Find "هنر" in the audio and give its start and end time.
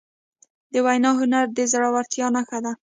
1.19-1.45